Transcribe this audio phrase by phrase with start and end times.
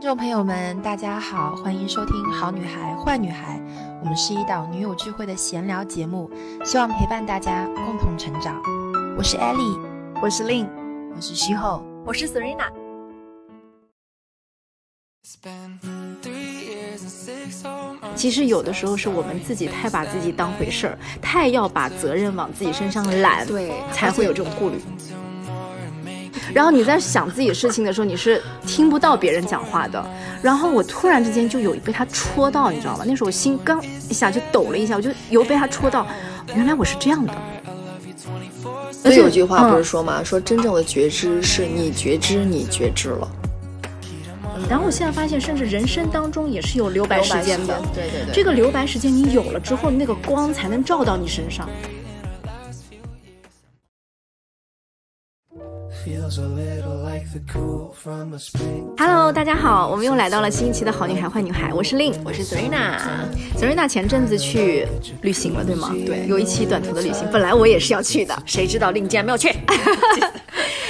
[0.00, 3.58] 听众朋友们，大家好，欢迎收听《好女孩坏女孩》，
[4.00, 6.30] 我们是一档女友聚会的闲聊节目，
[6.64, 8.62] 希望陪伴大家共同成长。
[9.18, 9.78] 我是 Ellie，
[10.22, 10.66] 我是 Lin，
[11.14, 12.70] 我是徐后，我是 Serena。
[18.16, 24.80] 其实有的时候是我们自己太把自己当回事儿，太要把责任往自己身上揽，对，才会有这种顾虑。
[26.52, 30.04] 然后你在想自己事情的时候，你是听不到别人讲话的。
[30.42, 33.04] 然后我突然之间就有被他戳到，你知道吗？
[33.06, 36.06] 那时候我心刚一下就抖了一下，我就有被他戳到，
[36.54, 37.32] 原来我是这样的。
[38.92, 40.22] 所以有句话不是说吗？
[40.22, 43.28] 说真正的觉知是你觉知，你觉知了。
[44.68, 47.80] 然后我现在发现，甚至人生当中也是有留白时间的。
[47.94, 51.68] 对对对，这个留白时间你有了之后，那个光才能照到你身上。
[58.96, 62.96] Hello，大家好，我们又来到了新一期的好女孩坏女孩，我是 Lin，我是 Serena。
[63.58, 64.86] Serena 前阵子去
[65.22, 65.92] 旅行了，对吗？
[66.06, 69.52] 对，有一期短途的旅行，本来我也是要去的，谁知道 Lin 竟然没有去。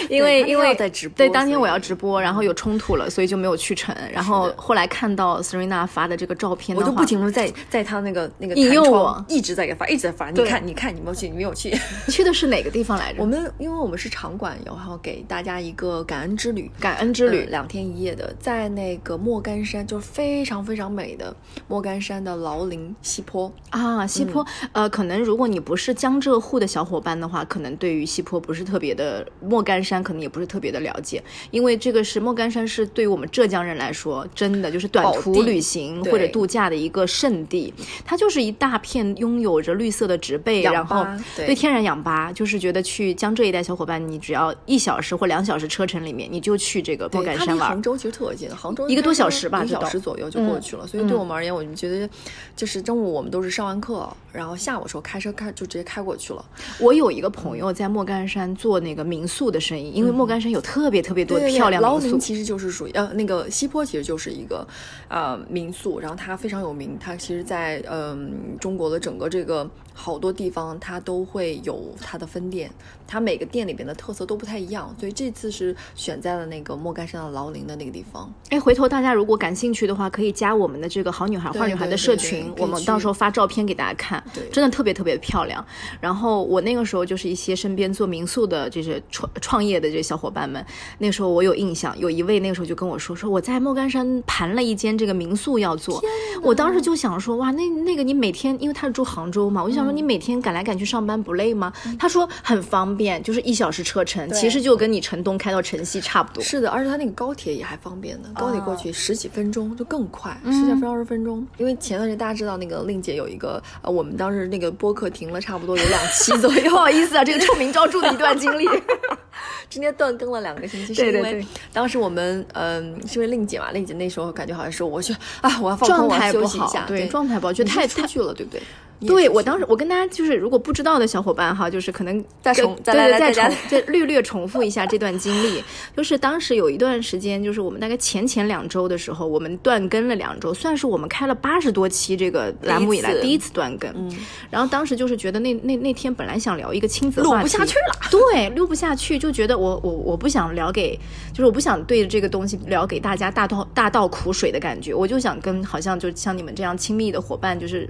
[0.09, 3.95] 因为因为在直播，对当天我要直播，然后有冲突了，所以就没有去成。
[4.13, 10.29] 然后后来看到 Serena 发的这个照片，我就不停的在在他那个那个引诱我，一直在给发，一直在发。
[10.31, 11.79] 你看你看你没有去，你没有去。
[12.09, 13.21] 去的是哪个地方来着？
[13.21, 17.47] 我们因为我们是场馆，然后给大家一个感恩之旅，感恩之旅。
[17.51, 21.35] 两天一夜的，在那个莫干山，就是非常非常美的
[21.69, 23.51] 莫干山的劳林西坡。
[23.71, 24.45] 啊，西坡。
[24.73, 30.81] 呃，可能如果你不是江浙沪的小伙伴的话，可能对于西坡不是特别的，莫干山可能也不是特别的。
[30.81, 37.73] 了解，因为这个是莫干山，是对于我们浙江人来说，真的就是短途旅行或者度假的一个圣地。
[38.03, 47.69] 它就是一大片拥有着绿色的植被，然后对天然氧吧，就是觉得去江浙一带小伙伴，你只要一小时或两小时车程里面，你就去这个莫干山玩。
[47.69, 50.87] 杭州其实特别近，杭州一个多小时吧，一小时左右就过去了。
[50.87, 52.09] 所以对我们而言，我们觉得
[52.57, 56.43] 就是中午我们都是上完课，然后下午时候开车开就直接开过去了。
[56.79, 60.59] 我有一个朋友在莫干山做那个民宿的生意，因为莫干山有。
[60.71, 64.65] 特别特别多漂亮民宿其实就是属于呃那个西坡其实就是一个
[65.09, 69.69] 呃民宿，然后它非常有名，它其实，在嗯中国的整个这个
[70.01, 72.71] 好多地方，它都会有它的分店，
[73.07, 78.33] 它每个店里边的特色都不太一样，所以这次是选在了那个莫干山的劳林的那个地方。
[78.49, 85.63] 哎，回头大家如果感兴趣的话，可以加我们的这个好女孩坏女孩的社群，我们到时候发照片给大家看，真的特别特别漂亮。
[86.01, 90.65] 然后我那个时候就是一些身边做民宿的这些创创业的这些小伙伴们。
[90.97, 96.03] 那时候我有印象，有一位那个时候就跟我说，说我在莫干山盘了一间这个民宿要做。
[96.43, 101.73] 我当时就想说，哇，那那个你每天，因为他是住杭州嘛，我就想说你每天赶来赶去上班不累吗？
[101.99, 106.43] 他说很方便，就是一小时车程，其实就跟你城东开到城西差不多。
[106.43, 111.47] 是的，而且他那个高铁也还方便呢，高铁过去十几分钟就更快，十几分钟二十分钟。
[111.59, 118.69] 因为前段时间大家知道那个令姐有一个，呃，我们当时那个播客停了差不多有两期左右，不好意思啊，这个臭名昭著的一段经历。
[119.71, 128.61] 今天断更了两个星期，是因为当时我们嗯，是因为令姐嘛，令姐那时候感觉好像是我去啊，我要放空，我要休息一下，对，状态不好，觉得太出去了，对不对？
[129.07, 135.65] 对我当时，我跟大家就是，如果不知道的小伙伴哈，就是可能再重再来再重再略略重复一下这段经历。
[135.97, 143.91] 就是当时有一段时间，就是我们大概前前两周的时候，我们断更了两周，算是我们开了八十多期这个栏目以来第一次断更。
[143.97, 144.15] 嗯。
[144.51, 148.11] 然后当时就是觉得那那那天本来想聊一个亲子话题，录不下去了。
[148.11, 150.95] 对，录不下去，就觉得我我我不想聊给，
[151.33, 157.89] 就是我不想对着这个东西聊给大家大倒大倒苦水的感觉，我就想跟好像就像你们这样亲密的伙伴，就是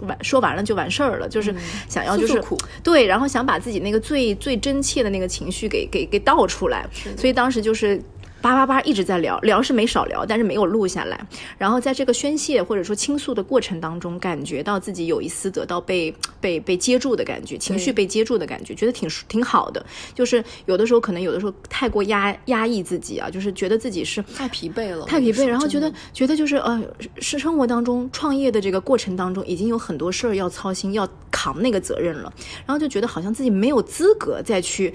[0.00, 0.45] 完说完。
[0.46, 1.54] 完了就完事儿了，就是
[1.88, 2.40] 想要就是
[2.82, 6.86] 对，然后想把自己那个最最真切的那个情绪给给给倒出来，
[7.16, 8.00] 所以当时就是。
[8.40, 11.20] 叭叭叭一直在聊聊是没少聊，但是没有录下来。
[11.58, 19.84] 然后在这个宣泄或者说倾诉的过程当中，感觉到自己有一丝得到被被被接住的感觉，情绪被接住的感觉，觉得挺挺好的。
[20.14, 25.44] 就是有的时候可能有的时候太过压压抑自己啊，就是觉得自己是太疲惫了，太疲惫。
[25.46, 26.80] 然后觉得觉得就是呃，
[27.18, 32.32] 是生活当中创业的这个过程当中，已经有很多事儿要操心，要扛那个责任了。
[32.64, 34.94] 然后就觉得好像自己没有资格再去。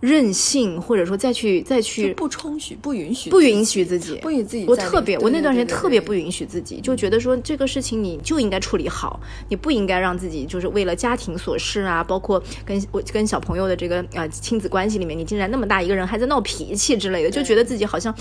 [0.00, 4.64] 任性，或者说再去再去不充许，不允许，不允许自己，不允许自己。
[4.66, 18.14] 我特别，我那段时间特别不允许自己，就觉得说这个事情你就应该处理好，你不应该让自己就是为了家庭琐事啊，包括跟我跟小朋友的这个呃亲子关系里面，你竟然那么大一个人还在闹脾气之类的，就觉得自己好像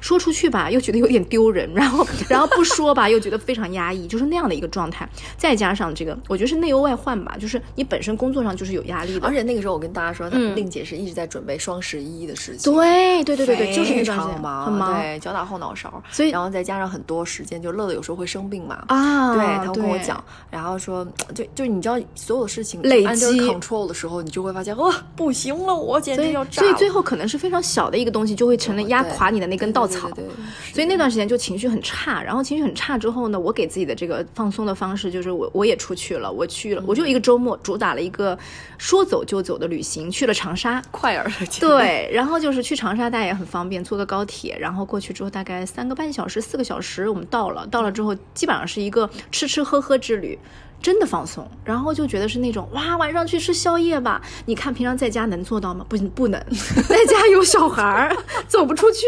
[0.00, 5.06] 说出去吧，又觉得有点丢人，然后然后不说吧，又觉得非常压抑，就是那样的一个状态。
[5.36, 11.25] 再加上这个，我觉得是内忧外患吧，就是你本身工作上就是有压力的，而且那个时候我跟大家说，令姐是一直在。
[11.26, 12.72] 在准备双十一的事情。
[12.72, 26.68] 对对对对对，就是那段时间非常忙，很忙对，脚打后脑勺，所以然后再加上很多时间，就乐乐有时候会生病嘛，啊，对，他会跟我讲，然后说，就就你知道，所有的事情累积 control 的时候，你就会发现，哦，不行了，我简直要炸了。
[26.68, 30.08] 所以最后可能是非常小的一个东西，就会成了压垮你的那根稻草。
[30.10, 38.38] 对对对对所以那段时间就情绪很差，然后情绪很差之后呢，我给自己的这个放松的方式就是我我也出去了，我去了，我就一个周末主打了一个
[38.78, 40.82] 说走就走的旅行，去了长沙。
[40.90, 41.15] 快
[41.60, 47.66] 对，然后就是去长沙，大家也很方便，坐个高铁，然后过去之后大概三个半小时、四个小时，我们到了。
[47.66, 50.38] 到了之后，基本上是一个吃吃喝喝之旅。
[50.82, 54.20] 真的放松，然后就觉得是那种哇，晚上去吃宵夜吧。
[54.44, 55.84] 你看平常在家能做到吗？
[55.88, 56.40] 不，不能，
[56.88, 59.06] 在家有小孩儿， 走不出去。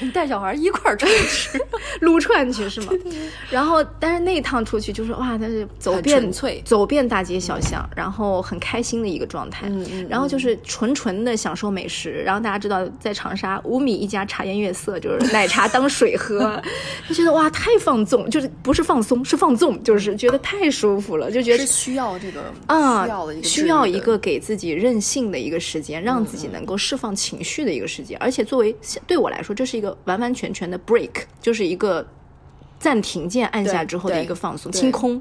[0.00, 1.60] 你带小孩一块儿出去吃，
[2.00, 2.92] 撸串去是吗？
[3.50, 6.32] 然后，但是那一趟出去就是哇，但是走遍
[6.64, 9.66] 走遍大街小巷，然后很开心的一个状态。
[9.68, 12.22] 嗯嗯然后就是纯纯的享受美食。
[12.24, 16.62] 然后大家知道，在长沙五米一家茶颜悦色，就是奶茶当水喝，
[17.08, 28.18] 就觉得哇，太放纵，就是不是放松，是放纵，就是觉得太舒服了，就觉得是需要这个啊，需要的一个需要一个给自己任性的一个时间，让自己能够释放情绪的一个时间。
[28.18, 28.74] 而且作为
[29.06, 31.10] 对我来说，这是一个完完全全的 break，
[31.40, 32.06] 就是一个
[32.78, 35.20] 暂停键按下之后的一个放松、清空。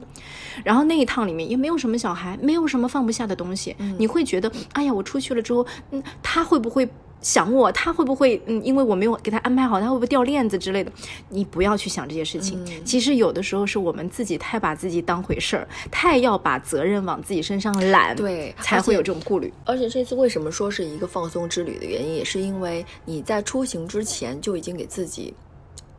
[0.64, 6.88] 然后那一趟里面也没有什么小孩，没有什么放不下的东西，嗯你会觉得，哎呀，我出去了之后，嗯，他会不会？
[7.22, 8.64] 想我，他会不会嗯？
[8.64, 10.92] 因为我没有给他安排好，他会不会掉链子之类的？
[11.30, 12.64] 你不要去想这些事情。
[12.66, 19.52] 嗯其实有的时候是我们自己太把自己当回事儿，太要把责任往自己身上揽，对才会有这种顾虑。
[19.66, 25.34] 而且这次为什么说是一个放松之旅的原因，也是因为你在出行之前就已经给自己，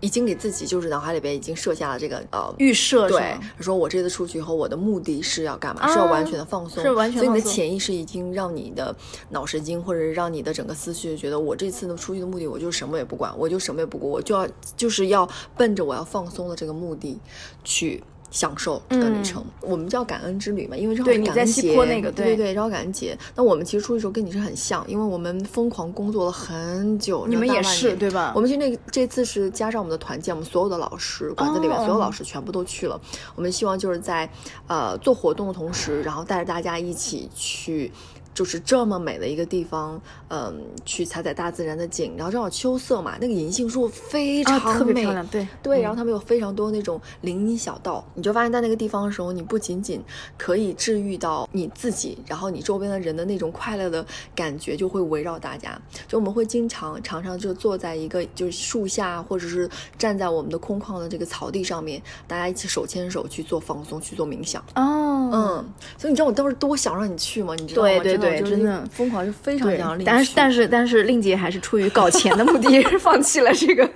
[0.01, 5.83] 已经给自己就是脑海里边已经设下了这个呃预设是对吗，说我这次出去以后，我的目的是要干嘛？
[5.83, 8.95] 啊是要完全的放松，是完全所以你的潜意识已经让你的
[9.31, 14.47] 脑神经或者是让你的整个思绪觉得，我这次呢出去的目的，我就什么也不管，我就什么也不顾，我就要
[14.77, 17.19] 就是要奔着我要放松的这个目的
[17.65, 18.03] 去。
[18.31, 23.17] 享受这个旅程，我们叫感恩之旅嘛，因为是感恩节，西坡那个对对对，正好感恩节。
[23.35, 33.01] 那我们其实出去的时候跟你是很像，因为我们疯狂工作了很久，你们也是对吧我们去那个这次是加上我们的团建，我们所有的老师馆子里面哦所有老师全部都去了。
[33.35, 34.29] 我们希望就是在
[34.67, 37.91] 呃做活动的同时，然后带着大家一起去。
[38.37, 39.99] 就是这么美的一个地方，
[40.29, 50.05] 嗯，去采采大自然的景，然后正好秋色嘛，那个银杏树非常特别漂亮，对对，然后他们有非常多那种林荫小道，你就发现在那个地方的时候，你不仅仅
[50.37, 54.05] 可以治愈到你自己，然后你周边的人的那种快乐的
[54.35, 55.81] 感觉就会围绕大家。
[56.07, 59.67] 就我们会经常常常就坐在一个就是树下，或者是
[59.97, 64.63] 站在我们的空旷的这个草地上面，大家一起手牵手去做放松，去做冥想。
[64.75, 67.55] 哦，嗯，所以你知道我当时多想让你去吗？
[67.55, 67.89] 你知道吗？
[67.89, 73.89] 对对对真的我就是真的疯狂，是非常对想让你，但是但是是但是令姐还是出于搞钱的目的， 放弃了这个，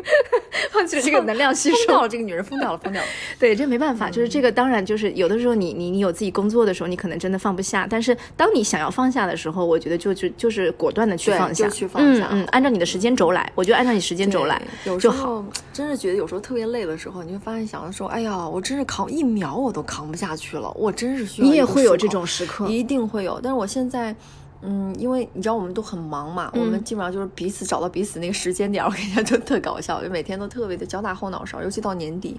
[0.71, 2.07] 放弃了这个能量吸收。
[2.09, 3.09] 这个女人疯掉了，疯掉了。
[3.39, 15.37] 对，这没办法，就是这个，当然就是有的时候你你你有自己工作的时候，你可能真的放不下，但是当你想要放下的时候，我觉得就就就是果断的去放下，就去放下嗯嗯，按照你的时间轴来，我就按照你时间轴来有时就好。
[15.37, 23.41] 候真是觉得有时候特别累的时候，你会发现想的说，哎呀，我真是扛一秒我都扛不下去了，我真是需要你也会有这种时刻，一定会有。
[23.43, 24.15] 但是我现在，
[24.63, 32.39] 嗯，因为你知道我们都很忙嘛，我们基本上就是彼此找到彼此那个时间点儿，我跟你讲就特搞笑，就每天都特别的脚打后脑勺，尤其到年底，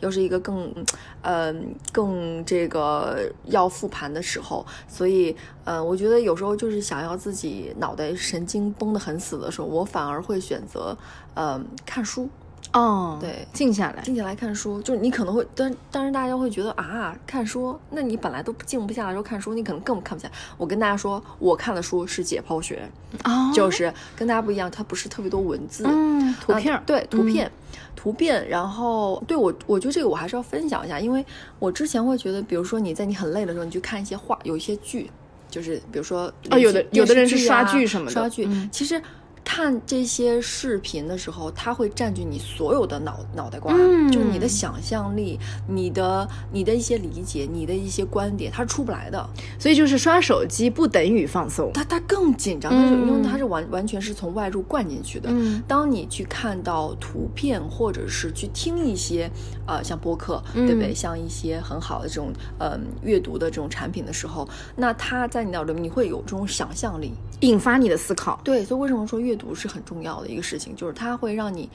[0.00, 0.74] 又是一个更，
[1.22, 1.54] 呃，
[1.92, 10.96] 更这个要复盘的时候，所以，呃，我觉得有时候就是想要自己脑袋神经绷得很死的时候，我反而会选择，
[11.34, 12.28] 呃，看书。
[12.72, 13.46] 哦，对。
[13.52, 20.34] 静下来，静下来看书，就是你可能会，但但是大家会觉得啊，看书，那你本来都静不下来的时候看书，你可能更看不下来。
[20.56, 22.88] 我跟大家说，我看的书是解剖学，
[23.24, 27.50] 哦，就是跟大家不一样，它不是特别多文字，嗯，图片对，图片。
[27.96, 31.24] 图片，然后对我，我觉得这个我还是要分享一下，因为
[31.58, 35.10] 我之前会觉得，比如说你在你很累的时候，你去看一些画，有一些剧，
[35.50, 38.12] 就是比如说哦有的有的人是刷剧什么的。
[38.12, 38.68] 刷剧，嗯。
[38.72, 39.02] 其实。
[39.44, 49.28] 看这些视频的时候，它会占据你所有的脑脑袋瓜，嗯就是你的想象力、你的你的一些理解、你的一些观点，它是出不来的。
[49.58, 55.28] 所以就是刷手机不等于放松，它它更紧张，因为它是完完全是从外入灌进去的。
[55.32, 59.30] 嗯当你去看到图片，或者是去听一些
[59.66, 60.94] 呃像播客，嗯对不对？
[60.94, 67.12] 像一些很好的这种呃阅读的这种产品的时候，那它在你脑里面你会有这种想象力。
[67.40, 71.68] 引发你的思考，对，所以为什么说阅不是很重要的一个事情，就是它会让你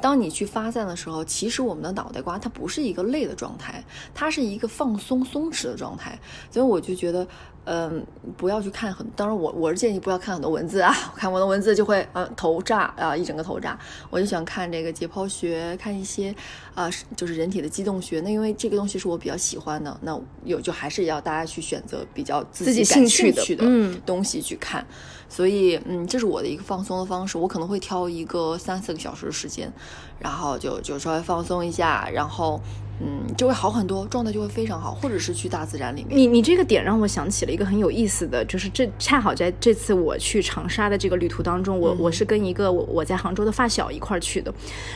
[0.00, 3.84] 当你去发散的时候，其实我们的脑袋瓜它不是一个累的状态，
[4.14, 6.18] 它是一个放松松弛的状态。
[6.50, 7.26] 所以我就觉得，
[7.64, 8.04] 嗯，
[8.36, 13.78] 不要去看很，当然我我是建议不要看很多文字啊， 看我的文字就会嗯头炸啊，一整个头炸。
[14.08, 16.34] 我就喜欢看这个解剖学，看一些
[16.74, 18.20] 啊，就是人体的机动学。
[18.22, 24.84] 那因为这个东西是我比较喜欢的，那有就还是要大家去选择比较自己感兴趣的东西去看。
[25.28, 27.38] 所以，嗯，这是我的一个放松的方式。
[27.38, 29.70] 我可能会挑一个三四个小时的时间，
[30.18, 32.60] 然后就就稍微放松一下，然后。
[33.00, 36.16] 嗯，就会好很多，状态就会非常好，或者是去大自然里面。
[36.16, 44.52] 你你这个点让我想起了一个很有意思的，就是这恰好在这次我去长沙的这个旅途当中，我我是跟一个我我在杭州的发小一块儿去的，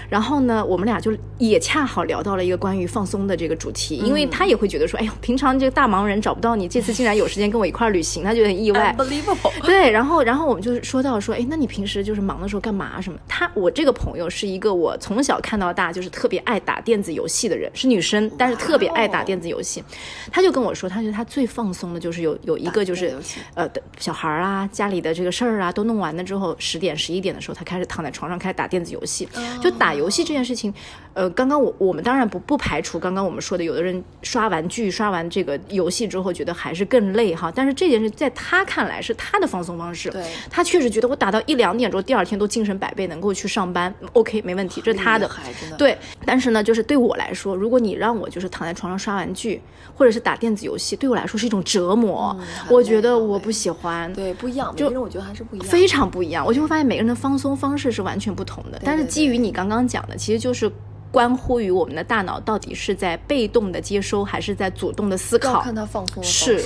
[0.09, 8.95] 然后呢，我们俩就也恰好聊到了一个关于放松的这个主题，因为他也会觉得说，哎呦，平常这个大忙人找不到你，这次竟然有时间跟我一块儿旅行，他觉得很意外。
[8.99, 9.53] Unbelievable。
[9.65, 13.19] 对，然后然后我们就说到说，哎，那你平时就是忙的时候干嘛什么？
[13.27, 18.75] 他我这个朋友是一个我从小看到大就是特别爱打电子游戏的人，是女生，但是特。
[18.77, 19.85] 别爱打电子游戏，
[20.33, 23.17] 她就跟我说，她觉得她最放松的就是有有一个就是
[23.55, 29.29] 呃小孩儿啊，家里的这个事儿啊都弄完了之后，十点十一点的时候，她开始躺在床上开始打电子游戏。
[29.63, 30.75] 就打游戏这件事情，
[31.15, 40.11] 呃，刚刚我我们当然不不排除刚刚我们说的，有的人刷完剧刷完这个游戏之后觉得还是更累哈，但是这件事在他看来是他的放松方式。
[40.11, 45.31] 对，他确实觉得我打到一两点钟，第二天都精神百倍，能够去上班，OK 没问题，这是他的。
[45.79, 45.97] 对，
[46.27, 48.65] 但是呢，就是对我来说，如果你让我就是躺。
[48.65, 49.61] 在床上刷玩具，
[49.95, 52.35] 或者是打电子游戏，对我来说是一种折磨。
[52.71, 54.11] 我觉得我不喜欢。
[54.15, 54.75] 对，不一样。
[54.75, 56.43] 就我觉得还是不一样，非常不一样。
[56.47, 58.81] 我就会发现每个人的放松方式是完全不同的。
[58.83, 60.73] 但是基于你刚刚讲的，其实就是
[61.11, 65.61] 关乎于我们的大脑到底是在被动的接收，还是在主动的思考。
[65.61, 66.65] 看他放松是。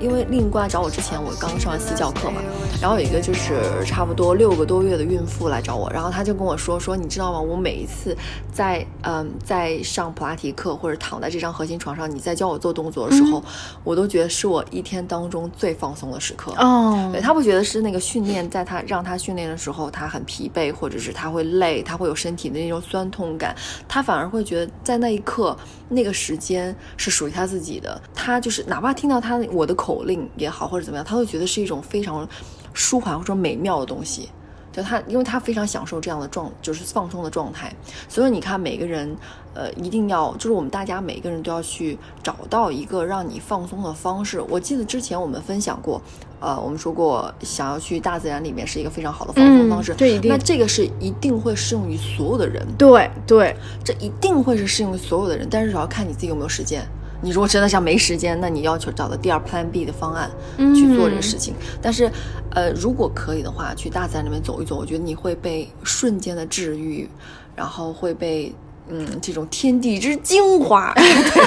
[0.00, 2.40] 因为另一过来找我之前，我刚上完私教课嘛，
[2.80, 7.40] 然后有一个就是差不多六个多月的孕妇来找我，然后她就跟我说说，你知道吗？
[7.40, 8.16] 我每一次
[8.52, 13.42] 在嗯在上普拉提课或者躺在这张核心床上，你在教我做动作的时候，
[13.82, 16.52] 我都觉得是我一天当中最放松的时刻。
[16.56, 23.54] 哦，对她不觉得是那个训练，在她让她训练的时候，她很疲惫，或者是她会累，她会有身体的那种酸痛感，
[23.88, 25.56] 她反而会觉得在那一刻
[25.88, 28.00] 那个时间是属于她自己的。
[28.14, 32.26] 她就是哪怕听到她我的口令也好，或者怎么样，他会觉得是一种非常
[32.72, 34.30] 舒缓或者美妙的东西。
[34.72, 37.72] 就他，因为他非常享受这样的状，就是放松的状态。
[38.08, 39.16] 所以你看，每个人，
[39.54, 44.40] 呃，一定要，就是我们大家每个人都要去找到一个让你放松的方式。
[44.48, 46.02] 我记得之前我们分享过，
[46.40, 49.94] 呃，我们说过，想要去大自然里面是一个非常好的放松方式。
[49.96, 52.66] 这一定，那这个是一定会适用于所有的人。
[52.76, 56.84] 对对，这一定会是适用于所有的人，但是主要看你自己有没有时间。
[57.24, 60.30] 你如果真的像没时间，那你要求找到第二 Plan B 的方案
[60.74, 61.54] 去做这个事情。
[61.80, 62.10] 但是，
[62.50, 67.08] 呃，如果可以的话，去大自然里面走一走，我觉得你会被瞬间的治愈，
[67.56, 68.52] 然后会被。
[68.86, 70.92] 嗯，这种天地之精华，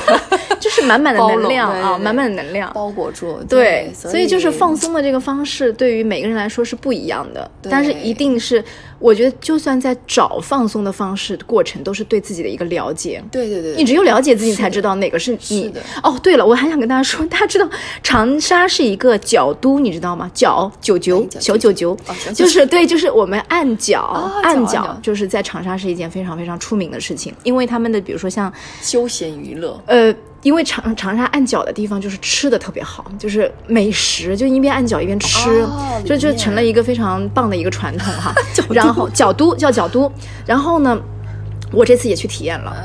[0.60, 3.38] 就是满满的能量啊，满满的能量包裹住。
[3.48, 7.52] 对，所以就是放松的这个方式，对于每个人来说是不一样的。
[7.62, 8.66] 但是一定是，
[9.00, 13.24] 我觉得就算在找放松的方式过程，都是对自己的一个了解。
[13.32, 15.72] 对对对，你只有了解自己，才知道哪个是你。
[16.04, 17.70] 哦，对了，我还想跟大家说，大家知道
[18.02, 20.30] 长沙是一个角都，你知道吗？
[20.34, 21.98] 角九九小九九，
[22.34, 27.34] 就是对，就是我们按脚按脚，就是在长沙是一件非常非常出名的事情。
[27.44, 28.52] 因为他们的，比如说像
[28.82, 30.14] 休闲娱乐，呃，
[30.44, 35.66] 因为长长沙按脚的地方就是吃的特别好，就是美食，就一边按脚一边吃，
[36.06, 38.34] 就就成了一个非常棒的一个传统哈。
[38.70, 40.12] 然后角都叫角都，
[40.46, 40.98] 然后呢，
[41.72, 42.76] 我这次也去体验了。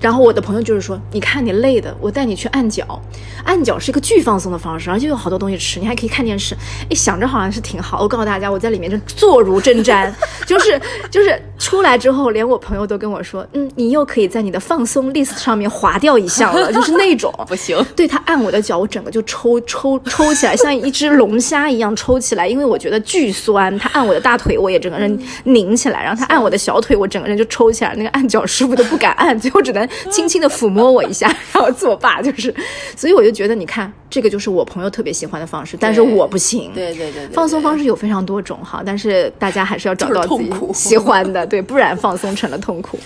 [0.00, 3.00] 然后我的朋友就是说，你看你累的，我带你去按脚，
[3.44, 6.56] 按脚是一个巨放松的方式，而且有好多东西吃，你还可以看电视。
[6.88, 8.00] 哎，想着好像是挺好。
[8.00, 10.10] 我告诉大家，我在里面就坐如针毡，
[10.46, 10.80] 就 是
[11.10, 17.78] 就是出来之后，连我朋友都跟我说，嗯，你又可以在你的放松 list 上面划掉一项了，就是那种不行。
[17.94, 23.76] 对他按我的脚，我整个就抽抽抽起来，像一只龙虾一样抽起来，因为我觉得巨酸。
[23.78, 27.94] 他按我的大腿，我也整个人拧起来，然后他按我的小腿，我整个人就抽起来。
[27.96, 29.89] 那个按脚师傅都不敢按， 最后只能。
[30.10, 32.54] 轻轻的抚摸我一下， 然后作罢，就是，
[32.96, 36.70] 所以我就觉得，你看，这个就是我朋友特别喜欢的方式，但是我不行。
[36.74, 42.98] 对对对，放松方式有非常多种哈，但是大家还是要找到自己喜欢的，对，不然放松成了痛苦。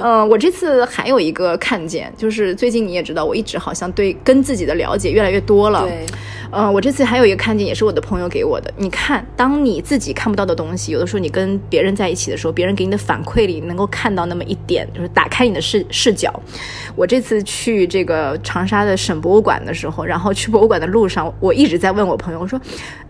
[0.00, 5.82] 嗯，我这次还有一个看见，就是最近你也知道，我一直好像对跟自己的了解越来越多了。
[5.82, 6.06] 对。
[6.52, 8.74] 呃，我这次还有一个看见，也是我的朋友给我的。
[8.76, 16.32] 你看，当你自己看不到的东西，有的时候你跟别人在一起的时候，别人给你的反馈里能够看到那么一点，就是打开你的视视脚。
[16.94, 22.60] 我这次去这个长沙的省博物馆的时候，然后去博物馆的路上，我一直在问我朋友，我说：“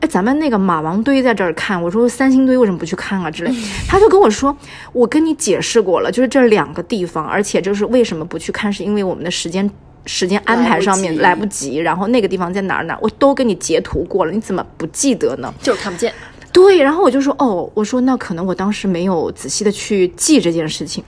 [0.00, 3.52] 哎，咱们那个马王堆在这儿看，我说三星堆为什么不去看啊？”之类，
[3.88, 4.56] 他就跟我说
[4.92, 9.68] ：“我跟你解释过了，就是这两个地方，而且就是为什么不去看，是因为我们的时间。”
[10.06, 15.52] 时间安排上面来不及，然后那个地方在哪儿哪儿，我都给你截图过了，你怎么不记得呢？
[15.60, 16.10] 就是看不见。
[16.50, 21.04] 对，然后我就说，哦，我说那可能我当时没有仔细的去记这件事情。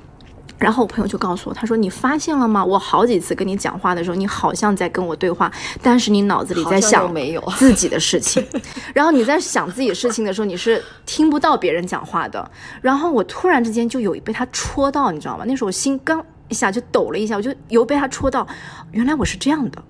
[0.62, 2.64] 然后我朋友就告诉我，他说你发现了吗？
[2.64, 5.50] 我好几次跟你讲话的时候，你好像在跟我对话，
[5.82, 8.46] 但是你脑子里在想没有自己的事情。
[8.94, 12.50] 然后你在想自己事情的时候，你是听不到别人讲话的。
[12.80, 15.44] 然后我突然之间就有被他戳到，你知道吗？
[15.46, 16.24] 那时候我心刚。
[16.48, 18.46] 一下就抖了一下，我就有被他戳到，
[18.90, 19.82] 原来我是这样的。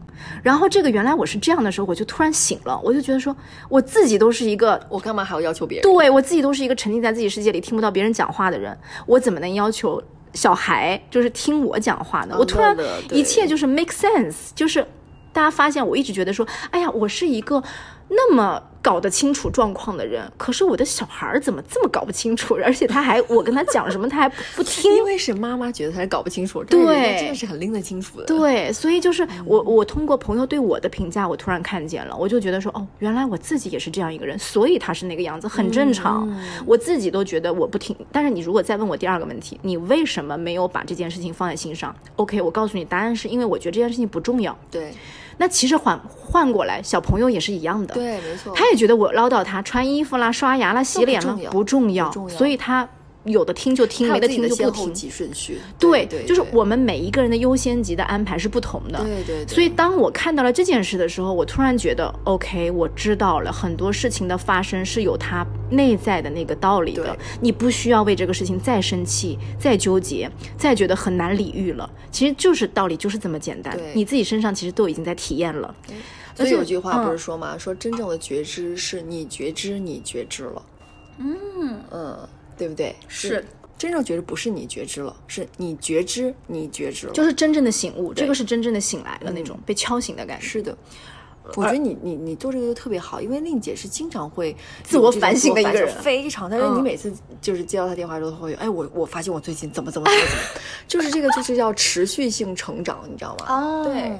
[0.44, 3.34] 然后这个原来我是这样的时候，我就突然醒了，我就觉得说，
[3.68, 5.82] 我自己都是一个，我干嘛还要要求别人？
[5.82, 10.00] 对我自己都是一个沉浸在自己世界里听不到别人讲话的人，我怎么能要求
[10.34, 12.36] 小孩就是听我讲话呢？
[12.38, 12.76] 我突然
[13.10, 14.86] 一切就是 make sense，就是
[15.32, 17.62] 大家发现我一直觉得说，哎呀，我是一个
[18.12, 18.62] 那么。
[18.82, 22.58] 搞得清楚状况的人，可是我的小孩怎么这么搞不清楚？
[22.64, 24.92] 而且他还我跟他讲什么，他还不听。
[24.96, 28.24] 因为是妈妈觉得他搞不清楚，对，真的是很拎得清楚的。
[28.24, 36.28] 对，所以就是我，我通过朋友对我的评价，我突然看见了，我就觉得说，哦，原来我自己也是这样一个人，所以他是那个样子，很正常。
[36.66, 44.58] 我自己都觉得我不听，但是你如果再问我第二个问题，你为什么没有把这件事情放在心上？OK，我告诉你，答案是因为我觉得这件事情不重要。
[44.72, 44.92] 对。
[45.42, 47.92] 那其实换换过来，小朋友也是一样的。
[47.94, 48.54] 对，没错。
[48.54, 52.88] 他也觉得我唠叨他穿衣服啦、刷牙啦、洗脸啦不重要，所以他。
[53.24, 55.10] 有的听就听，没的听就不听。
[55.10, 58.98] 顺序，对，对，就是我们每一个人的优先级的安排是不同的。
[58.98, 59.46] 对对。
[59.46, 67.16] 所以当我看到了这件事的时候，我突然觉得，OK，我知道了很多事情的发生是有它内在的那个道理的。
[67.40, 71.88] 你不需要为这个事情再生气、再纠结、再觉得很难理喻了。
[72.10, 73.78] 其实就是道理就是这么简单。
[73.94, 75.72] 你自己身上其实都已经在体验了。
[76.34, 77.56] 所以有句话不是说吗？
[77.56, 80.62] 说真正的觉知是你觉知，你觉知了。
[81.18, 81.36] 嗯
[81.90, 82.18] 嗯。
[82.56, 82.94] 对不对？
[83.08, 83.44] 是
[83.78, 88.14] 真正觉知不是你觉知了，是你觉知，你觉知了，就是真正的醒悟。
[88.14, 90.46] 这个是真正的醒来了，那种被敲醒的感觉。
[90.46, 90.76] 是的，
[91.56, 96.48] 我觉得你你你做这个就特别好，因为令姐是经常会自我反省的一个人，非常。
[96.48, 103.46] 但是你每次就是接到他电话之后，会哎，我我发现我最近怎么怎么怎么怎么， 就是这个就是要持续性成长，你知道吗？
[103.48, 104.16] 哦，对。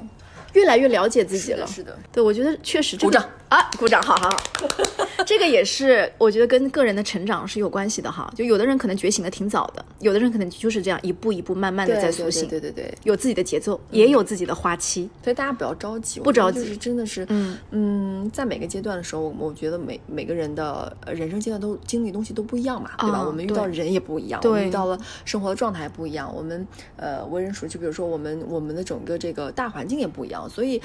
[0.53, 4.37] 越来越了解自己了，是的，对，我觉得确实鼓掌啊，鼓掌，好好好，
[5.27, 8.31] 这个也是我觉得跟个人的成长是有关系的哈。
[8.35, 23.23] 就有的人可能觉醒的挺早的，有的人可能就是这样一步一步慢慢的在苏醒，对对对，有自己的节奏，也有自己的花期，所以大家不要着急，不着急，就是真的是，嗯嗯，在每个阶段的时候，我觉得每每个人的人生阶段都经历东西都不一样嘛，对吧？
[23.25, 30.81] 我们遇到人也不一样，我们遇到了生活的状态不一样，我们呃为人处事，就比如说我们我们的整个这个大环境也不一样，所以。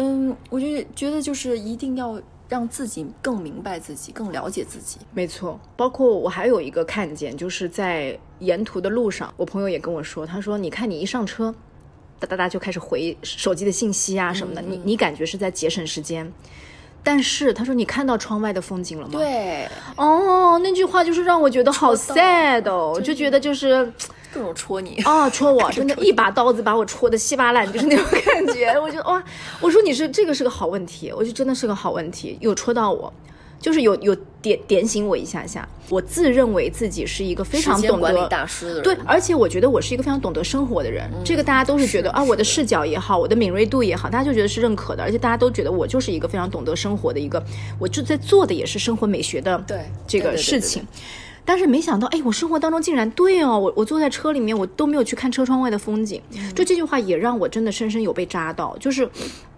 [0.00, 4.98] 嗯，我就觉得就是一定要让自己更明白自己，更了解自己。
[5.12, 11.54] 没错，包括我还有一个看见，就是在沿途的路上，我朋友也跟我说，他说：“你看你一上车，
[12.18, 16.32] 哒哒哒就开始回手机的信息啊什么的，你你感觉是在节省时间。
[17.04, 19.18] 但是他说你看到窗外的风景了吗？
[19.18, 23.92] 对，哦，那句话就是让我觉得好 sad 哦，就觉得就是。”
[24.38, 28.78] 各种戳你啊，戳我， 真的一把刀子把我戳的稀巴烂，就是那种感觉。
[28.78, 29.22] 我觉得哇，
[29.60, 33.12] 我说你是这个是个好问题，我觉得真的是个好问题，有戳到我，
[33.60, 35.68] 就是有有点点醒我一下下。
[35.90, 41.10] 我自认为自己是一个非常懂得大师的人，对，而且我觉得我是一个非常懂得生活的人。
[41.24, 47.42] 这个大家都是觉得啊，我的视角也好，我的敏锐度也好，大家就觉得是认可的，而且大家都觉得我就是一个非常懂得生活的一个，
[47.78, 50.86] 我就在做的也是生活美学的对这个事情。
[51.48, 56.20] 但是没想到，哎，我生活当中竟然对哦，我我坐在车里面，我都没有去看车窗外的风景。
[56.54, 59.08] 就这句话也让我真的深深有被扎到，就是，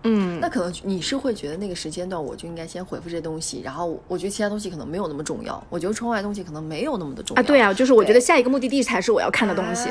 [0.04, 7.42] 嗯，那可能你是会觉得那个时间段我就应该先回复这些东西，然后我觉得其他东西可能没有那么重要，我觉得窗外东西可能没有那么的重要啊。
[7.42, 9.88] 对啊，就是我觉得下一个目的地才是我要看的东西。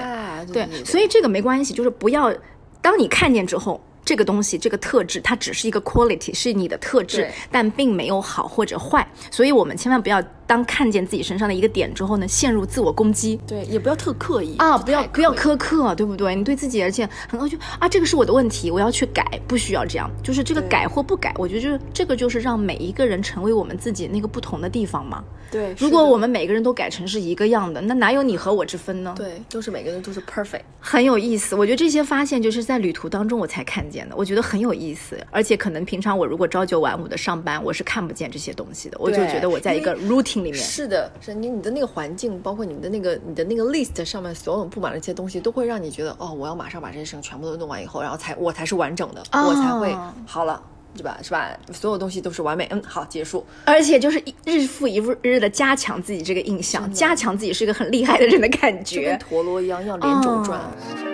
[0.54, 2.34] 对，所以这个没关系，就是不要
[2.82, 3.82] 当你看见之后。
[4.06, 9.08] 这个东西，这个特质，它只是一个 quality，是你的特质，但并没有好或者坏。
[9.30, 13.40] 所以，我们千万不要当看见自己身上的一个点之后呢，陷入自我攻击。
[13.46, 16.34] 对，也不要特刻意啊，不要不要苛刻，对不对？
[16.34, 20.10] 你对自己而且很多就啊，这个是我的问题，我要去改，不需要这样。
[20.24, 25.24] 就是这个改或不改，我觉得就是这个就是让每一个人成为我们自己那个不同的地方嘛。
[25.52, 29.14] 对，如果我们每个人都改成是一个样的，那哪有你和我之分呢？
[29.16, 31.56] 对，都是每个人都是 perfect，很有意思。
[31.56, 35.16] 我觉得这些发现就是在旅途当中我才看见的，我觉得很有意思。
[35.30, 38.98] 而且可能平常我如果朝九晚五的上班，我是看不见这些东西的。
[39.00, 40.56] 我就觉得我在一个 routine routine 里面。
[40.56, 50.62] 是的，是你你的那个环境，包括你们的那个你的那个 list 上面所有布满了一些东西，都会让你觉得哦，我要马上把这些事情全部都弄完以后，然后才我才是完整的，哦我才会好了，
[50.95, 51.19] 是吧？
[51.21, 51.58] 是吧？
[51.71, 53.45] 所有东西都是完美，嗯，好，结束。
[53.65, 59.17] 而且就是一日复一日的加强自己这个印象，加强自己是一个很厉害的人的感觉。
[59.19, 60.60] 陀螺一样，要连轴转。
[60.60, 61.09] 哦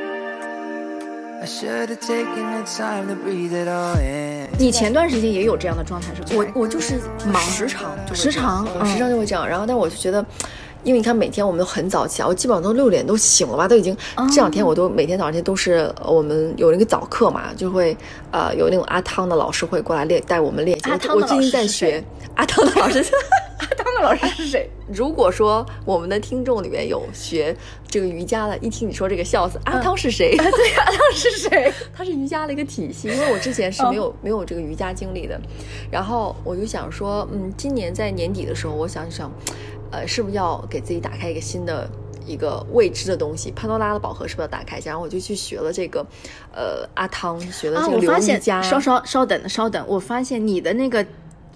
[4.58, 6.27] 你前段时间也有这样的状态是吧？
[6.53, 9.47] 我我就是忙时常时常时常就会这样。
[9.47, 10.25] 然后，但我就觉得，
[10.86, 17.98] 因为你看每天我们都很早起来，我基本上都六点都醒了吧，都已经哦这两天我都每天早上这都是呃我们有那个早课嘛，就会
[18.32, 20.89] 呃有那种阿汤的老师会过来练带我们练习。
[20.89, 22.02] 阿汤的我最近在学
[22.36, 23.04] 阿汤的老师。
[23.58, 24.69] 阿汤的老师是谁？
[24.88, 27.56] 如果说我们的听众里面有学
[27.88, 30.36] 这个瑜伽的，一听你说这个笑死，阿汤是谁？
[30.38, 31.74] 对，阿汤是谁？
[31.95, 35.39] 他是瑜伽的一个体系，因为我之前是没有、没有这个瑜伽经历的，
[35.89, 39.32] 然后我就想说，嗯，今年在年底的时候，我想想，
[39.95, 41.89] 呃，是不是要给自己打开一个新的
[42.25, 43.49] 一个未知的东西？
[43.51, 44.89] 潘多拉的宝盒是不是要打开一下？
[44.89, 46.05] 然后我就去学了这个，
[46.53, 51.05] 呃，阿汤学了啊，这个流我发现稍稍稍等稍等，我发现你的那个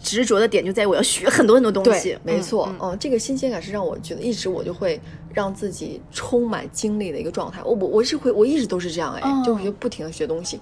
[0.02, 2.18] 执着的点就在于我要学很多很多东西，。
[2.24, 5.00] 没错，嗯嗯这个新鲜感是让我觉得一直我就会
[5.34, 7.62] 让自己充满精力的一个状态。
[7.64, 10.60] 我我我是会，我一直都是这样哎，哦就会不停的学东西。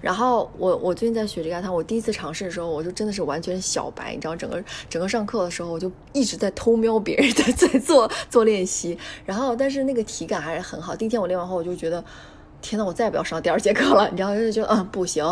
[0.00, 8.96] 然后我我最近在学这个阿汤，我第一次尝试的时候，我就真的是完全小白，你知道，整个整个上课的时候，我就一直在偷瞄别人在在做 做练习。
[9.26, 10.96] 然后但是那个体感还是很好。
[10.96, 12.02] 第一天我练完后，我就觉得。
[12.60, 15.24] 天呐，我再也不要上第二节课了，你知道，就是觉得嗯不行。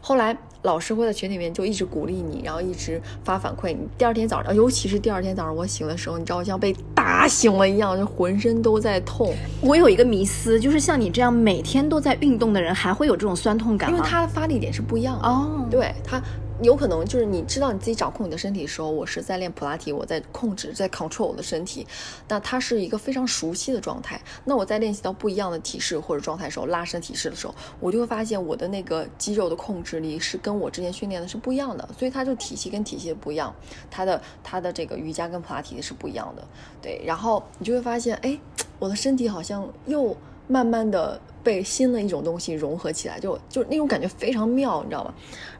[0.00, 3.68] 后来老师会在群里面就一直鼓励你，然后一直发反馈。
[3.68, 13.96] 你第二天早上，尤其是第二天早上我醒的时候，你知道，我像被打醒了一样，就浑身都在痛，我有一个迷思，就是像你这样每天都在运动的人，还会有这种酸痛感吗？
[13.96, 15.26] 因为他的发力点是不一样的。
[15.26, 16.22] 哦，对它
[16.62, 21.86] 有可能就是你知道你自己掌控你的身体的时候，我是在练普拉提，我在控制，在 control 我的身体，
[22.28, 24.20] 那它是一个非常熟悉的状态。
[24.44, 33.52] 那我在练习到不一样的体式或者状态时候，拉伸体式的时候，我就会发现我的那个肌肉的控制力是跟我之前训练的是不一样的，所以它就体系跟体系不一样，
[33.90, 36.44] 它的它的这个瑜伽跟普拉提是不一样的。
[36.80, 38.38] 对，然后你就会发现，哎，
[38.78, 45.14] 我的身体好像又慢慢的被新的一种东西融合起来，就就那种感觉非常妙，你知道吗？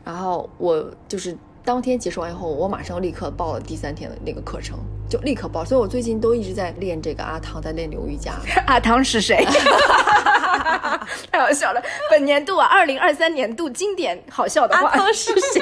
[0.04, 5.64] 然后我就是当天结束完以后，我马上立刻报了第三天的那个课程，就立刻报。
[5.64, 8.34] 所以我最近都一直在练这个阿汤，在练流瑜伽。
[8.66, 9.44] 阿汤是谁？
[11.30, 11.82] 太好笑了！
[12.10, 15.60] 本年度啊，二零二三年度经典好笑的话，阿汤是谁？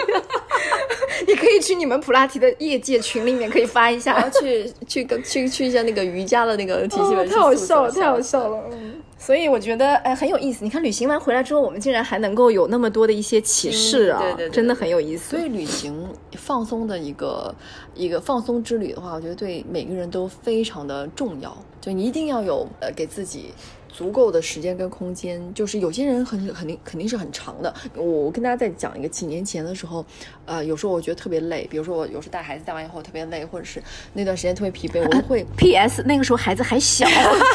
[1.27, 4.31] 你可以去你们普拉提的业界群里面可以发一我下要。
[4.31, 8.65] 去去跟去去一下那个瑜伽的那个体系哦太好笑了，太好笑了。
[8.71, 10.65] 嗯，所以我觉得哎很有意思。
[10.65, 15.37] 你看旅行完回来之后，我们竟然还能够有那么多的一些启示啊，对对对对真的很有意思。
[15.37, 17.55] 所以旅行放松的一个
[17.95, 21.57] 一个放松之旅的话，我觉得对每个人都非常的重要。
[21.81, 23.53] 就你一定要有呃给自己
[23.93, 25.53] 足够的时间跟空间。
[25.55, 27.73] 就是有些人很肯定肯定是很长的。
[27.95, 30.05] 我我跟大家再讲一个，几年前的时候，
[30.47, 33.83] 呃，有时候我觉得特别累，比如说我有时候带孩子带完以后特别累，或者是
[34.15, 36.03] 那段时间特别疲惫，我都会 P.S.
[36.07, 37.07] 那个时候孩子还小，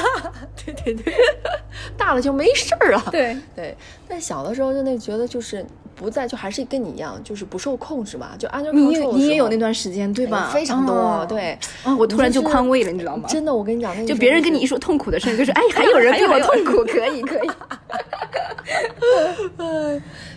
[0.64, 1.14] 对对对，
[1.98, 3.04] 大了就没事儿了。
[3.12, 3.76] 对，对，
[4.08, 5.66] 但小的时候就那觉得就是
[5.98, 10.50] 不在，就还是跟你一样，就是不受控制嘛，就 under 你你也有那段时间对吧？
[10.54, 11.58] 非常多，哦对。
[11.84, 13.28] 啊，我突然就宽慰了，你知道吗？
[13.28, 17.50] 真的，我跟你讲，那个就别人跟你一说痛苦的事，就是 哎，还有人比我痛苦， 可以可以。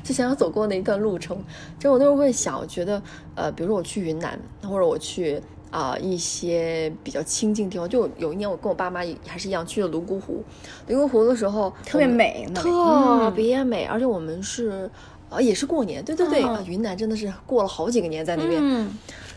[0.03, 1.37] 就想要走过那一段路程，
[1.79, 3.01] 就我那时候会想，我觉得
[3.35, 10.43] 呃，比如说我去云南，或者我去啊、一些比较清静地方，就有一年我跟我爸妈还是一样去了泸沽湖，
[10.89, 14.91] 泸沽湖的时候特别美特嗯别美，而且我们是
[15.31, 18.93] 呃也是过年，对对对，哦啊云南真的是过了好几个年在那边，嗯，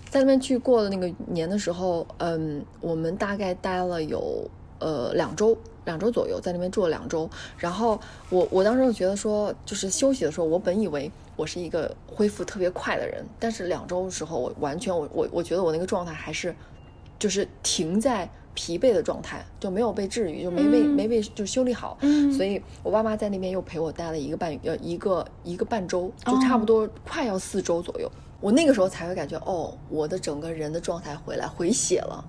[0.09, 7.29] 在那边去过了那个年的时候，嗯，我们大概待了有呃两周，两周左右，在那边住了两周。
[7.57, 16.55] 然后我我当时就觉得说，就是休息的时候，我本以为我是一个恢复特别快的人，但是两周的时候，我完全我我我觉得我那个状态还是
[17.17, 18.29] 就是停在。
[18.53, 28.11] 疲惫的状态就没有被治愈，就没被、没被就修理好，嗯所以我爸妈在那边又陪我待了一个半呃一个一个半周，就差不多快要四周左右。
[28.39, 32.23] 我那个时候才会感觉，哦，我的整个人的状态回来回血了，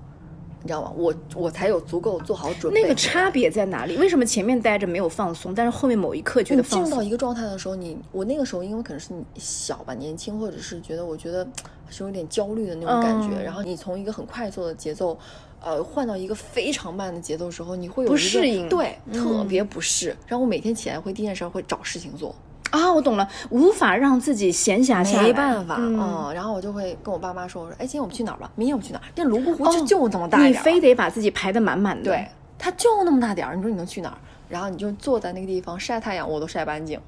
[0.62, 0.92] 你知道吗？
[0.96, 2.80] 我我才有足够做好准备。
[2.80, 3.96] 那个差别在哪里？
[3.96, 6.84] 为什么前面待着没有放松，但是后面某一刻觉得放松？
[6.88, 11.44] 进到一个状态的时候，你我那个时候因为可能是你小吧，年轻，或者是觉得我觉得
[11.90, 15.18] 是有点焦虑的那种感觉，嗯然后你从一个很快速的节奏，
[15.64, 20.09] 呃，换到一个非常慢的节奏时候，你会有不适应对，嗯特别不适。
[20.27, 22.35] 然后我每天起来会第一件事儿会找事情做。
[22.70, 28.50] 啊，我懂了，无法让自己闲暇下来，没办法，嗯嗯，然后我就会跟我爸妈说，我说，哎，今天我们去哪儿吧？
[28.57, 29.03] 明天我们去哪儿？
[29.14, 32.27] 那泸沽湖哦就就那么大你非得把自己排得满满的，对，
[32.59, 34.18] 它就那么大点儿，你说你能去哪儿？
[34.48, 37.00] 然后你就坐在那个地方晒太阳，我都晒半径，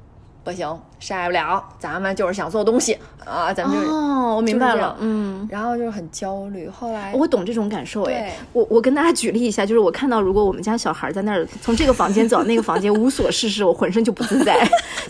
[0.46, 5.44] 不行，晒不了，咱们就是想做东西啊，咱们就是、哦，我明白了嗯。
[5.50, 6.68] 然后就是很焦虑。
[6.68, 14.56] 后来我懂这种感受哎，我我跟大家举例一下，就是我看到如果我们家小孩在那儿从这个房间走到那个房间 无所事事，我浑身就不自在，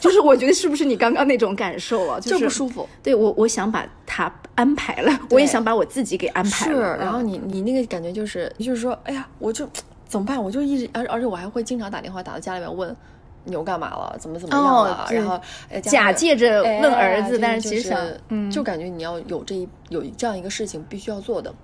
[0.01, 2.19] 就是我觉得是不是你刚刚那种感受啊？
[2.19, 2.89] 就是不舒服。
[3.03, 6.97] 对我，我想把他安排了，我也想把我自己给安排是，了。
[6.97, 9.69] 然后嗯你你那个感觉就是就是说，哎呀，我就
[10.09, 10.43] 怎么办？
[10.43, 12.97] 我就一直，而而且我还会经常打电话打到家里面问。
[13.47, 14.17] 你又干嘛了？
[14.19, 15.07] 怎么怎么样了？
[15.09, 17.95] 哦然后哎假借着哎问儿子就但是其实
[18.29, 21.55] 嗯就感觉你要有这一有这样一个事情必须要做的。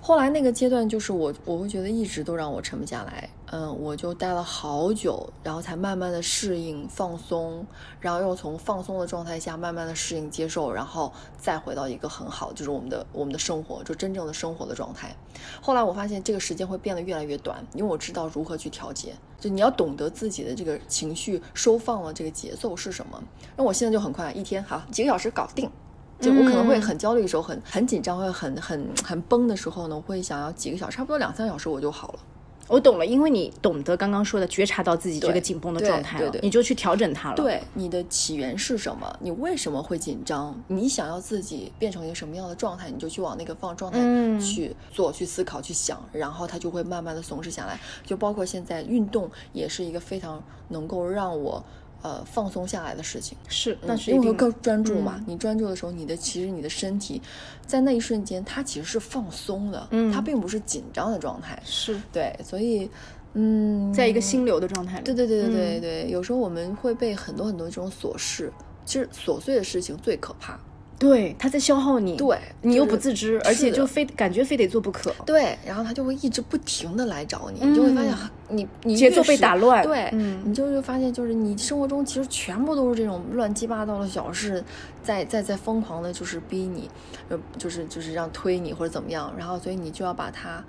[0.00, 7.64] 后来那个阶段，就是我我会觉得一直都让我沉不下来，嗯，我就待了好久，然后才慢慢的适应放松，
[8.00, 15.14] 然后又从放松的状态下慢慢的适应接受，然后再回到一个很好，就是我们的我们的生活，就真正的生活的状态。
[15.62, 23.22] 后来我发现这个时间会变得越来越短，因为我知道如何去调节，就你要懂得自己的这个情绪收放了这个节奏是什么。
[23.54, 25.70] 那我现在就很快，一天好几个小时搞定。
[26.18, 32.18] 就我可能会很焦虑的时候，很很紧张，会很很很崩的时候呢，我会想要几个小时，差不多两三个小时我就好了。
[32.66, 37.36] 我懂了，因为你懂得刚刚说的觉察到自己这个紧绷的状态了，对对你就去调整它了。
[37.36, 39.14] 对，你的起源是什么？
[39.20, 40.58] 你为什么会紧张？
[40.68, 47.78] 你想要自己变成一个什么样的状态，你就去往那个放状态嗯去做、去思考、去想，然后它就会慢慢的松弛下来。
[48.04, 51.62] 就包括现在运动，也是一个非常能够让我
[52.04, 53.36] 呃放松下来的事情。
[53.48, 55.16] 是，那嗯是因为更专注嘛。
[55.18, 57.20] 嗯你专注的时候，你的其实你的身体
[57.66, 61.60] 在那一瞬间，它其实是放松的，嗯它并不是紧张的状态。
[61.64, 62.88] 是对，所以
[63.32, 65.04] 嗯，在一个心流的状态里。
[65.04, 68.52] 对对对对对嗯对，有时候我们会被很多很多这种琐事，
[68.84, 70.60] 其实琐碎的事情最可怕。
[71.04, 75.14] 对，他在消耗你，对你又不自知，而且就非感觉非得做不可。
[75.26, 84.64] 对，然后他就会一直不停的来找你，你就会发现嗯你你节奏被打乱对，嗯你就会发现就是你生活中其实全部都是这种乱七八糟的小事，
[85.02, 86.88] 在在在疯狂的就是逼你，
[87.28, 90.64] 呃，就是就是让推你或者怎么样，然后所以你就要把它。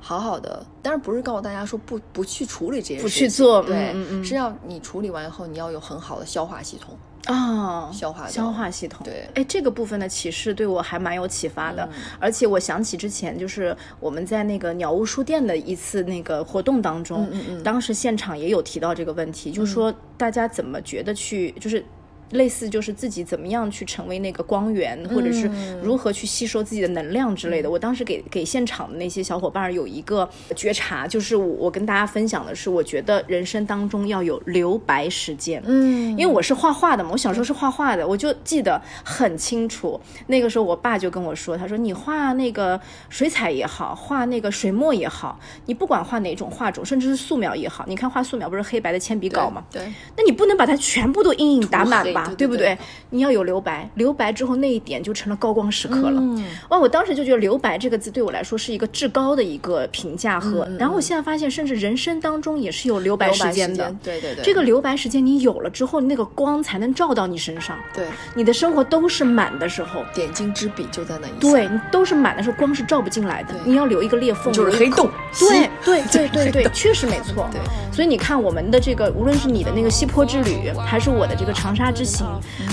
[0.00, 6.96] 好好的，当然不是告诉大家说不不去处理这些事情，不去做对，嗯嗯嗯是要你处理完以后，你要有很好的消化系统。
[7.26, 9.28] 啊，消化消化系统，对。
[9.34, 12.02] 哎，这个部分的启示对我还蛮有启发的，嗯。
[12.18, 17.62] 而且我想起之前就是我们在那个鸟屋书店的一次那个活动当中，嗯嗯嗯。
[17.62, 21.84] 当时现场也有提到这个问题，就是说大家怎么觉得去就是。
[22.30, 27.70] 类似就是自己怎么样去成为那个光源，或者是嗯如何去吸收自己的能量之类的。
[27.70, 35.62] 我当时给给现场的那些小伙伴有一个觉察，就是我我跟大家分享的是，我觉得人生当中要有留白时间。
[35.66, 40.00] 嗯因为我是画画的嘛，我小时候是画画的，我就记得很清楚。
[40.26, 49.64] 那个时候，我爸就跟我说：“他说你画那个水彩也好，画那个水墨也好，你不管画哪种画种，甚至是素描也好，你看画素描不是黑白的铅笔稿吗？
[49.70, 52.78] 对，那你不能把它全部都阴影打满对对不对对？
[53.10, 56.20] 你要有留白，留白之后那一点就成了高光时刻了。
[56.20, 63.94] 嗯哇，我当时就觉得“留白”这个字对我来说是一个至高的一个评价和，然后我现在发现，甚至人生当中也是有留白时间的。
[64.02, 70.04] 对对对，这个留白时间你有了之后，那个光才能照到你身上，对你的生活都是满的时候。
[70.14, 73.54] 点睛之笔就在那一下对，你都是满的时候，光是照不进来的。
[73.64, 77.48] 你要留一个裂缝，就是黑洞对 对对对对，确实没错。
[77.52, 77.60] 对，
[77.92, 82.26] 所以你看我们的这个，无论是你的那个西坡之旅，还是我的这个长沙之行，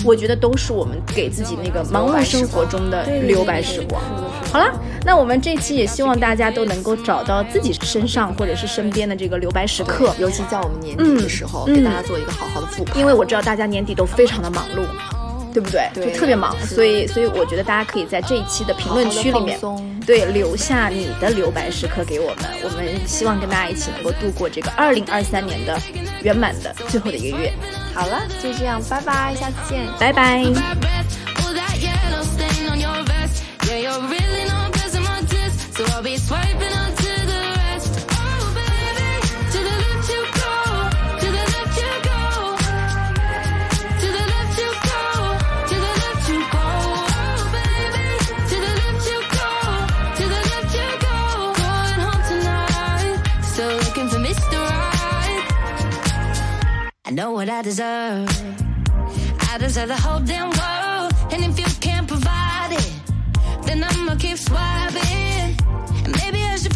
[0.04, 4.02] 我觉得都是我们给自己那个忙碌生活中的留白时光。
[4.52, 4.72] 好了，
[5.06, 10.16] 那我们这期也希望大家都能够找到自己身上或者是身边的这个留白时刻。
[10.18, 12.98] 尤其在我们年底的时候，嗯给大家做一个好好的复盘。
[12.98, 14.82] 因为我知道大家年底都非常的忙碌，
[15.56, 15.90] 对不对？
[15.94, 19.58] 对就特别忙，所以所以我觉得大家可以在这一期的评论区里面
[20.06, 25.80] 对留下你的留白时刻给我们，我们希望跟大家一起能够度过这个二零二三年的
[26.24, 27.54] 圆满的最后的一个月，
[27.94, 29.88] 好了，就这样，拜拜，下次见。
[29.98, 30.44] 拜拜。
[30.44, 31.06] my breath.
[31.48, 31.76] Oh, that
[57.16, 58.28] know what I deserve.
[59.50, 61.14] I deserve the whole damn world.
[61.32, 62.92] And if you can't provide it,
[63.66, 65.56] then I'ma keep swiping.
[66.20, 66.74] Maybe I should